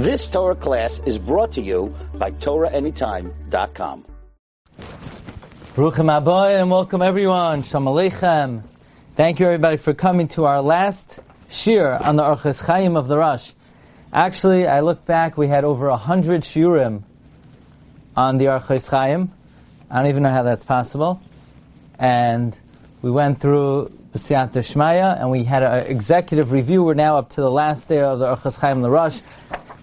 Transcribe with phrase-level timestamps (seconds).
[0.00, 4.06] This Torah class is brought to you by TorahAnytime.com.
[5.74, 7.62] Baruchim Aboy and welcome everyone.
[7.62, 8.62] Shalom Aleichem.
[9.14, 13.18] Thank you everybody for coming to our last shiur on the Orchos Chaim of the
[13.18, 13.52] Rosh.
[14.10, 17.02] Actually, I look back, we had over a hundred shiurim
[18.16, 19.30] on the Orchos Chaim.
[19.90, 21.20] I don't even know how that's possible.
[21.98, 22.58] And
[23.02, 26.82] we went through B'siyat Shmaya, and we had an executive review.
[26.82, 29.20] We're now up to the last day of the Orchos Chaim L'Rosh,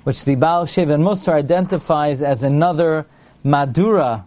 [0.08, 3.05] which the Baal Shev and Musar identifies as another
[3.44, 4.23] Mahadura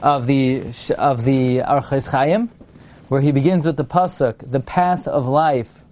[0.00, 0.62] of the
[0.96, 2.48] of the Orchos Chaim,
[3.08, 5.82] where he begins with the pasuk, the path of life,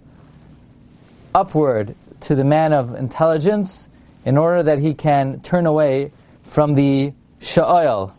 [1.35, 3.87] upward to the man of intelligence,
[4.25, 6.11] in order that he can turn away
[6.45, 8.13] from the Sha'oil.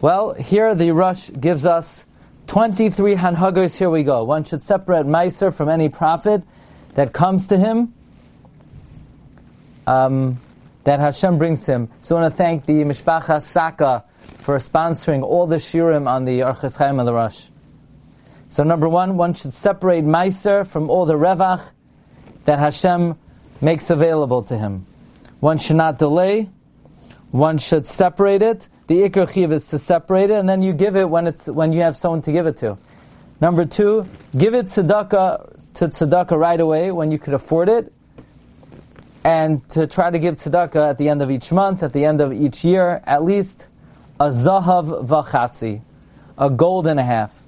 [0.00, 2.04] Well, here the Rosh gives us
[2.46, 4.22] 23 hanhagos, here we go.
[4.22, 6.44] One should separate Meiser from any prophet
[6.94, 7.92] that comes to him,
[9.86, 10.40] um,
[10.84, 11.88] that Hashem brings him.
[12.02, 14.04] So I want to thank the Mishpacha Saka
[14.38, 17.48] for sponsoring all the shiurim on the Orchos Chaim the Rosh.
[18.48, 21.70] So number one, one should separate Meiser from all the Revach
[22.44, 23.16] that Hashem
[23.60, 24.86] makes available to him.
[25.40, 26.50] One should not delay,
[27.30, 30.96] one should separate it, the ikr chiv is to separate it, and then you give
[30.96, 32.76] it when it's when you have someone to give it to.
[33.40, 37.92] Number two, give it tzedakah to tzedakah right away when you could afford it,
[39.24, 42.20] and to try to give tzedakah at the end of each month, at the end
[42.20, 43.66] of each year, at least
[44.18, 45.80] a zahav vachatzi,
[46.36, 47.38] a gold and a half.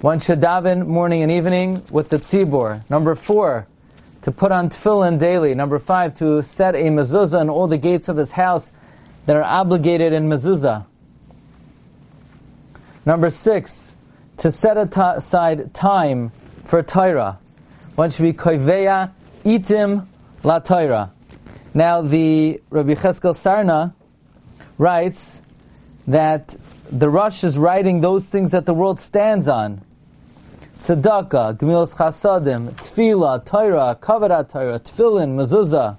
[0.00, 2.88] One should daven morning and evening with the tzibor.
[2.88, 3.66] Number four,
[4.22, 5.54] to put on tefillin daily.
[5.54, 8.70] Number five, to set a mezuzah in all the gates of his house
[9.26, 10.86] that are obligated in mezuzah.
[13.04, 13.94] Number six,
[14.38, 16.30] to set aside time
[16.64, 17.38] for Torah.
[17.96, 19.12] One should be koiveya
[19.48, 20.06] itim
[20.42, 21.12] la Torah.
[21.74, 23.94] Now the Rabbi Cheskel Sarna
[24.76, 25.40] writes
[26.06, 26.54] that
[26.90, 29.82] the Rosh is writing those things that the world stands on.
[30.78, 35.96] Tzedakah, Gemilas Chasadim, Tefillah, Torah, Kavarat Torah, Tefillin, Mezuzah.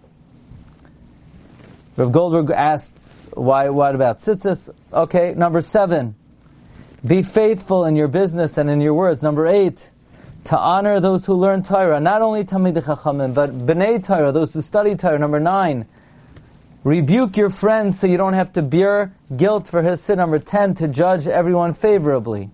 [1.97, 4.69] Rav Goldberg asks, why, what about tzitzis?
[4.93, 6.15] Okay, number seven,
[7.05, 9.21] be faithful in your business and in your words.
[9.21, 9.89] Number eight,
[10.45, 14.61] to honor those who learn Torah, not only Talmid Chachamim, but B'nai Torah, those who
[14.61, 15.19] study Torah.
[15.19, 15.85] Number nine,
[16.83, 20.17] rebuke your friends so you don't have to bear guilt for his sin.
[20.17, 22.49] Number ten, to judge everyone favorably.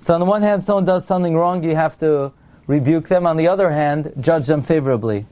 [0.00, 2.32] So on the one hand, someone does something wrong, you have to
[2.66, 3.26] rebuke them.
[3.26, 5.26] On the other hand, judge them favorably.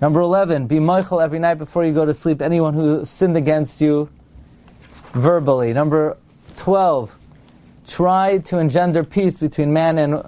[0.00, 3.80] Number 11, be mochel every night before you go to sleep, anyone who sinned against
[3.80, 4.08] you
[5.12, 5.72] verbally.
[5.72, 6.16] Number
[6.56, 7.16] 12,
[7.86, 10.22] try to engender peace between man and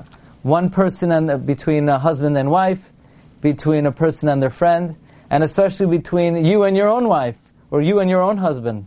[0.47, 2.93] one person and uh, between a husband and wife,
[3.41, 4.97] between a person and their friend,
[5.29, 7.39] and especially between you and your own wife,
[7.71, 8.87] or you and your own husband.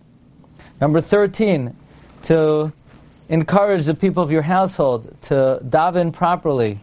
[0.80, 1.76] Number 13,
[2.24, 2.72] to
[3.28, 6.80] encourage the people of your household to daven properly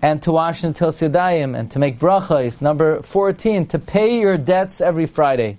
[0.00, 2.62] and to wash until Yadayim and to make brachos.
[2.62, 5.58] Number 14, to pay your debts every Friday.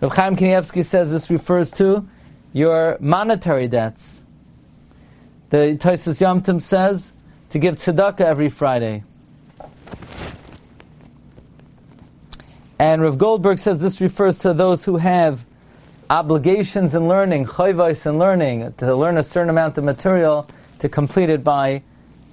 [0.00, 2.08] Rav Chaim says this refers to
[2.52, 4.21] your monetary debts.
[5.52, 7.12] The Tosfos Yom Tov says
[7.50, 9.04] to give tzedakah every Friday.
[12.78, 15.44] And Rav Goldberg says this refers to those who have
[16.08, 20.48] obligations in learning, chayvais in learning, to learn a certain amount of material
[20.78, 21.82] to complete it by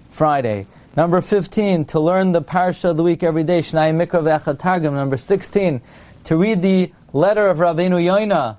[0.07, 0.65] Friday.
[0.95, 4.93] Number 15, to learn the parsha of the week every day, Shnai Mikra Targum.
[4.93, 5.81] Number 16,
[6.23, 8.55] to read the letter of Rabbeinu Yoina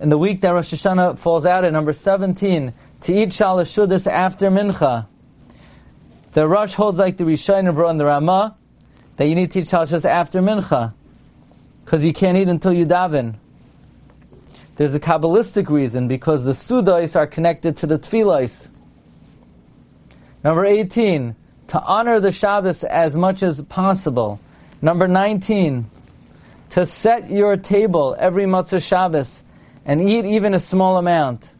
[0.00, 1.74] in the week that Rosh Hashanah falls out in.
[1.74, 2.72] Number 17,
[3.04, 5.06] to eat Shalashudas after Mincha.
[6.32, 8.56] The Rosh holds like the Rishonim and the Ramah,
[9.16, 10.94] that you need to eat Shalashudas after Mincha.
[11.84, 13.34] Because you can't eat until you daven.
[14.76, 18.68] There's a Kabbalistic reason, because the Sudais are connected to the Tfilais.
[20.42, 21.36] Number 18,
[21.68, 24.40] to honor the Shabbos as much as possible.
[24.80, 25.90] Number 19,
[26.70, 29.42] to set your table every Motzei Shabbos
[29.84, 31.53] and eat even a small amount.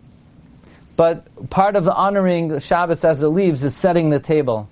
[0.96, 4.68] But part of the honoring Shabbos as it leaves is setting the table.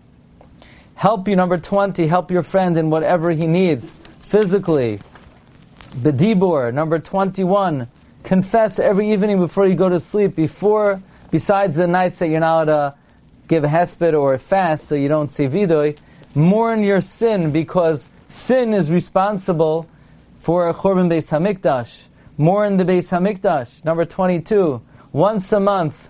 [0.95, 5.01] Help you, number 20, help your friend in whatever he needs, physically.
[5.97, 7.89] Bedibur, number 21,
[8.23, 12.67] confess every evening before you go to sleep, before, besides the nights that you're not
[12.67, 12.95] to
[13.49, 15.99] give a hesped or a fast so you don't see vidoy,
[16.35, 19.89] mourn your sin because sin is responsible
[20.41, 22.03] for a Churban Beis Hamikdash.
[22.39, 23.85] Mourn the Beis Hamikdash.
[23.85, 24.81] Number 22,
[25.13, 26.09] once a month,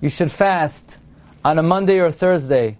[0.00, 0.96] you should fast
[1.44, 2.76] on a Monday or Thursday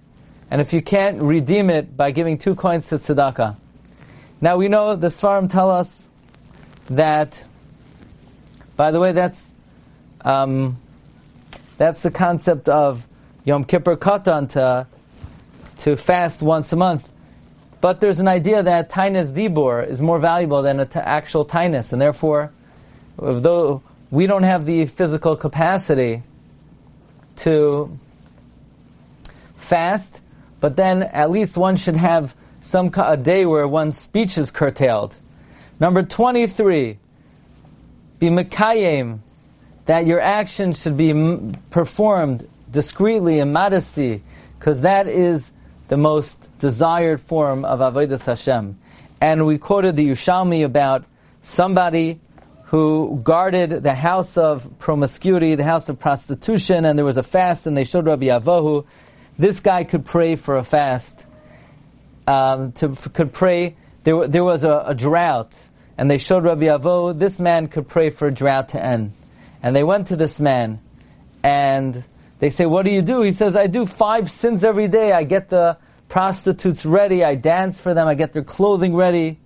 [0.51, 3.57] and if you can't, redeem it by giving two coins to tzedakah.
[4.41, 6.09] Now we know the Svarim tell us
[6.87, 7.45] that,
[8.77, 9.55] by the way, that's
[10.23, 10.77] um,
[11.79, 13.07] that's the concept of
[13.45, 14.87] Yom Kippur Katan to,
[15.79, 17.09] to fast once a month.
[17.81, 21.93] But there's an idea that Tainus Dibur is more valuable than an t- actual Tainus,
[21.93, 22.53] and therefore,
[23.17, 26.23] though we don't have the physical capacity
[27.41, 27.99] to
[29.57, 30.21] fast,
[30.61, 35.15] but then at least one should have some a day where one's speech is curtailed.
[35.79, 36.99] Number 23,
[38.19, 39.21] be Mekayim,
[39.87, 44.23] that your action should be m- performed discreetly in modesty,
[44.59, 45.51] because that is
[45.89, 48.79] the most desired form of Avodah Hashem.
[49.21, 51.05] And we quoted the Yerushalmi about
[51.43, 52.21] somebody
[52.71, 57.67] who guarded the house of promiscuity, the house of prostitution, and there was a fast,
[57.67, 58.87] and they showed Rabbi Avohu.
[59.37, 61.25] This guy could pray for a fast.
[62.29, 63.75] Um, to, could pray.
[64.05, 65.53] There, there was a, a, drought,
[65.99, 67.19] and they showed Rabbi Avohu.
[67.19, 69.15] This man could pray for a drought to end.
[69.65, 70.79] And they went to this man,
[71.43, 72.05] and
[72.39, 75.11] they say, "What do you do?" He says, "I do five sins every day.
[75.11, 75.77] I get the
[76.09, 77.25] prostitutes ready.
[77.25, 78.07] I dance for them.
[78.07, 79.41] I get their clothing ready."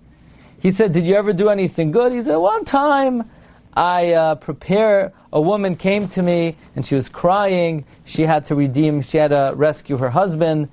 [0.65, 2.13] He said, Did you ever do anything good?
[2.13, 3.29] He said, One time
[3.75, 7.85] I uh, prepare, a woman came to me and she was crying.
[8.07, 10.71] She had to redeem, she had to rescue her husband.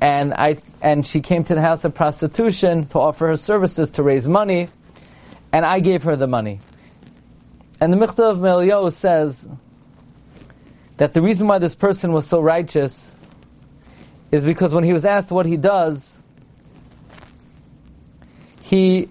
[0.00, 4.02] And I, and she came to the house of prostitution to offer her services to
[4.02, 4.68] raise money.
[5.52, 6.58] And I gave her the money.
[7.80, 9.48] And the Michtav MeEliyahu says
[10.96, 13.14] that the reason why this person was so righteous
[14.32, 16.20] is because when he was asked what he does,
[18.60, 19.08] he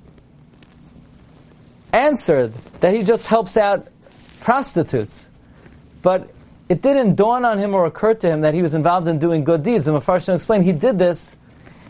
[1.93, 3.87] answered that he just helps out
[4.41, 5.27] prostitutes.
[6.01, 6.29] But
[6.69, 9.43] it didn't dawn on him or occur to him that he was involved in doing
[9.43, 9.87] good deeds.
[9.87, 11.35] And Mepharshim explained he did this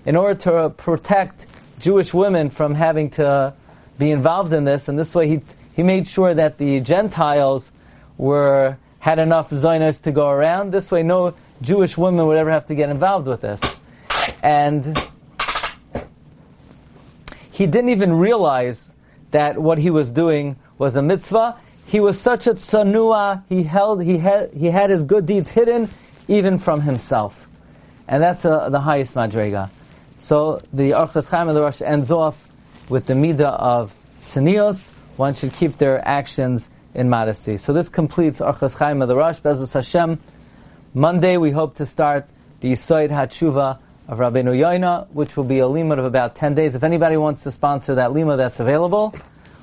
[0.05, 1.45] in order to protect
[1.79, 3.53] Jewish women from having to
[3.97, 4.87] be involved in this.
[4.87, 5.41] And this way he,
[5.73, 7.71] he made sure that the Gentiles
[8.17, 10.71] were, had enough Zionists to go around.
[10.71, 13.61] This way no Jewish women would ever have to get involved with this.
[14.41, 14.97] And
[17.51, 18.91] he didn't even realize
[19.31, 21.59] that what he was doing was a mitzvah.
[21.85, 25.89] He was such a tsanua, he held, he had, he had his good deeds hidden
[26.27, 27.47] even from himself.
[28.07, 29.69] And that's uh, the highest madrega.
[30.17, 32.47] So the Orchos Chaim of the Rosh ends off
[32.89, 34.91] with the midah of tznius.
[35.17, 37.57] One should keep their actions in modesty.
[37.57, 39.39] So this completes Orchos Chaim of the Rosh.
[39.39, 40.19] Be'ezus Hashem.
[40.93, 42.27] Monday we hope to start
[42.61, 43.79] the Yisoid HaTshuva
[44.09, 46.73] of Rabbeinu Yoina, which will be a limud of about 10 days.
[46.73, 49.13] If anybody wants to sponsor that limud, that's available.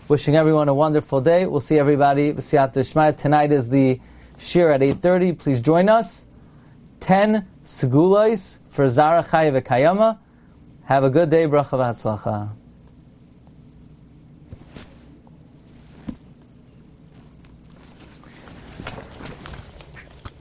[0.06, 1.46] Wishing everyone a wonderful day.
[1.46, 2.32] We'll see everybody.
[2.32, 4.00] Tonight is the
[4.38, 5.36] shiur at 8.30.
[5.36, 6.24] Please join us.
[7.00, 10.18] 10 segulais for Zara Chaya V'Kayama.
[10.84, 11.46] Have a good day.
[11.46, 12.50] Bracha v'hatzlacha.